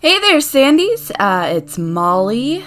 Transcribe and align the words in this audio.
Hey 0.00 0.16
there, 0.20 0.38
Sandies. 0.38 1.10
Uh, 1.18 1.56
it's 1.56 1.76
Molly 1.76 2.64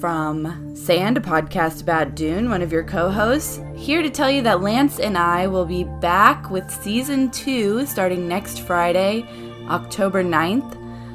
from 0.00 0.74
Sand, 0.74 1.16
a 1.16 1.20
podcast 1.20 1.80
about 1.80 2.16
Dune, 2.16 2.50
one 2.50 2.62
of 2.62 2.72
your 2.72 2.82
co 2.82 3.12
hosts, 3.12 3.60
here 3.76 4.02
to 4.02 4.10
tell 4.10 4.28
you 4.28 4.42
that 4.42 4.60
Lance 4.60 4.98
and 4.98 5.16
I 5.16 5.46
will 5.46 5.66
be 5.66 5.84
back 5.84 6.50
with 6.50 6.68
season 6.68 7.30
two 7.30 7.86
starting 7.86 8.26
next 8.26 8.62
Friday, 8.62 9.24
October 9.68 10.24
9th. 10.24 10.74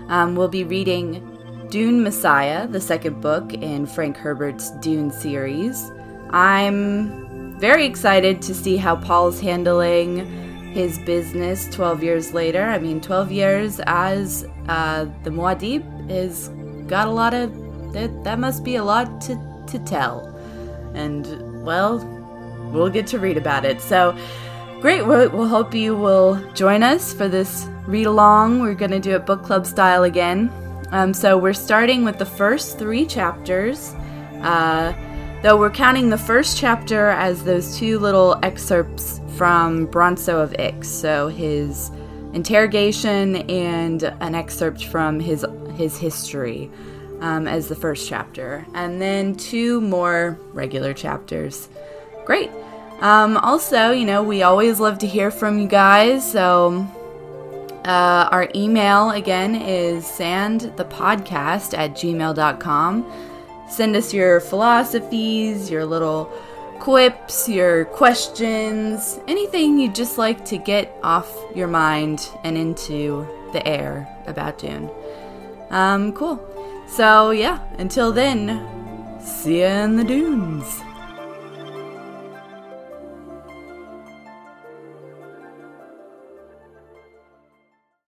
Um, 0.10 0.38
we'll 0.38 0.48
be 0.48 0.64
reading 0.64 1.68
Dune 1.70 2.04
Messiah, 2.04 2.66
the 2.66 2.80
second 2.80 3.20
book 3.20 3.54
in 3.54 3.86
Frank 3.86 4.16
Herbert's 4.16 4.72
Dune 4.80 5.12
series. 5.12 5.92
I'm 6.30 7.60
very 7.60 7.86
excited 7.86 8.42
to 8.44 8.56
see 8.56 8.78
how 8.78 8.96
Paul's 8.96 9.42
handling 9.42 10.49
his 10.74 11.00
business 11.00 11.68
12 11.70 12.04
years 12.04 12.34
later. 12.34 12.66
I 12.66 12.80
mean, 12.80 13.02
12 13.02 13.32
years 13.32 13.80
as 13.86 14.46
uh, 14.68 15.06
the 15.24 15.30
Muad'Dib 15.30 16.10
has 16.10 16.50
got 16.88 17.08
a 17.08 17.12
lot 17.12 17.34
of. 17.34 17.54
That, 17.94 18.24
that 18.24 18.38
must 18.38 18.64
be 18.64 18.76
a 18.76 18.84
lot 18.84 19.20
to, 19.22 19.64
to 19.68 19.80
tell. 19.80 20.28
And, 20.94 21.66
well, 21.66 22.00
we'll 22.72 22.90
get 22.90 23.08
to 23.08 23.20
read 23.20 23.38
about 23.38 23.66
it. 23.66 23.82
So, 23.82 24.16
great. 24.80 25.06
We'll, 25.06 25.30
we'll 25.30 25.48
hope 25.48 25.74
you 25.74 25.96
will 25.96 26.36
join 26.54 26.84
us 26.84 27.14
for 27.14 27.28
this 27.28 27.68
read 27.88 28.06
along. 28.06 28.60
We're 28.60 28.76
going 28.76 28.92
to 28.92 29.00
do 29.00 29.16
it 29.16 29.26
book 29.26 29.44
club 29.44 29.66
style 29.66 30.04
again. 30.04 30.52
Um, 30.92 31.14
so, 31.14 31.38
we're 31.38 31.54
starting 31.54 32.04
with 32.04 32.20
the 32.20 32.26
first 32.26 32.78
three 32.78 33.08
chapters. 33.08 33.94
Uh, 34.44 34.94
though 35.42 35.58
we're 35.58 35.70
counting 35.70 36.10
the 36.10 36.18
first 36.18 36.58
chapter 36.58 37.10
as 37.10 37.44
those 37.44 37.78
two 37.78 38.00
little 38.00 38.40
excerpts 38.44 39.22
from 39.36 39.88
Bronso 39.88 40.44
of 40.44 40.54
Ix. 40.60 40.88
So, 40.88 41.28
his 41.28 41.92
interrogation 42.34 43.38
and 43.50 44.04
an 44.04 44.36
excerpt 44.36 44.86
from 44.86 45.20
his 45.20 45.46
his 45.76 45.98
history 45.98 46.70
um, 47.22 47.48
as 47.48 47.68
the 47.68 47.76
first 47.76 48.08
chapter, 48.08 48.66
and 48.74 49.02
then 49.02 49.36
two 49.36 49.82
more 49.82 50.38
regular 50.54 50.94
chapters. 50.94 51.70
Great. 52.26 52.52
Um, 53.02 53.38
also, 53.38 53.92
you 53.92 54.06
know, 54.06 54.22
we 54.22 54.44
always 54.44 54.80
love 54.80 55.00
to 55.00 55.08
hear 55.08 55.32
from 55.32 55.58
you 55.58 55.68
guys. 55.68 56.30
So, 56.30 56.86
uh, 57.86 58.28
our 58.32 58.50
email 58.54 59.12
again 59.12 59.56
is 59.56 60.04
sandthepodcast 60.04 61.78
at 61.78 61.92
gmail.com. 61.92 63.06
Send 63.70 63.96
us 63.96 64.14
your 64.14 64.40
philosophies, 64.40 65.70
your 65.70 65.86
little 65.86 66.26
quips, 66.80 67.48
your 67.48 67.86
questions, 67.86 69.20
anything 69.28 69.80
you'd 69.80 69.96
just 69.96 70.18
like 70.18 70.44
to 70.46 70.58
get 70.58 70.98
off 71.04 71.32
your 71.56 71.68
mind 71.68 72.30
and 72.44 72.58
into 72.58 73.28
the 73.54 73.66
air 73.68 74.08
about 74.28 74.58
Dune. 74.58 74.90
Um, 75.70 76.14
cool. 76.14 76.40
So, 76.88 77.32
yeah, 77.32 77.60
until 77.78 78.12
then, 78.12 79.20
see 79.22 79.62
ya 79.62 79.84
in 79.84 79.98
the 79.98 80.04
dunes. 80.04 80.82